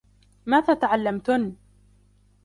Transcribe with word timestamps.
ماذا 0.45 0.73
تعلّمتنّ؟ 0.73 1.55